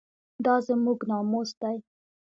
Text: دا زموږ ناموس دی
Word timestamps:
دا 0.45 0.55
زموږ 0.67 0.99
ناموس 1.09 1.49
دی 1.61 1.77